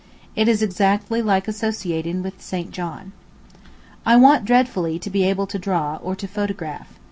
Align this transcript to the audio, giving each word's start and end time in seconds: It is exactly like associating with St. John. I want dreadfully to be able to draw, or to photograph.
It 0.35 0.47
is 0.47 0.63
exactly 0.63 1.21
like 1.21 1.47
associating 1.47 2.23
with 2.23 2.41
St. 2.41 2.71
John. 2.71 3.11
I 4.03 4.15
want 4.15 4.45
dreadfully 4.45 4.97
to 4.97 5.11
be 5.11 5.25
able 5.25 5.45
to 5.45 5.59
draw, 5.59 5.97
or 5.97 6.15
to 6.15 6.27
photograph. 6.27 6.87